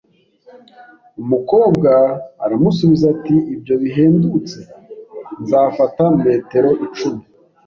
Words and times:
Umukobwa 1.23 1.91
aramusubiza 2.43 3.05
ati: 3.15 3.35
"Ibyo 3.53 3.73
bihendutse. 3.83 4.59
Nzafata 5.41 6.03
metero 6.25 6.69
icumi" 6.85 7.23